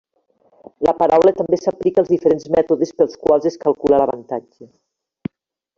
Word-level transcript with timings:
La 0.87 0.93
paraula 1.01 1.33
també 1.41 1.59
s'aplica 1.65 2.03
als 2.03 2.09
diferents 2.15 2.49
mètodes 2.57 2.97
pels 3.03 3.17
quals 3.27 3.49
es 3.51 3.61
calcula 3.67 4.01
l'avantatge. 4.03 4.71